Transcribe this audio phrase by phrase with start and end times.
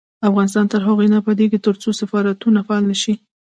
[0.29, 3.13] افغانستان تر هغو نه ابادیږي، ترڅو سفارتونه فعال نشي.